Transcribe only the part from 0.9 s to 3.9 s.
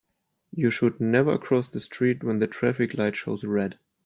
never cross the street when the traffic light shows red.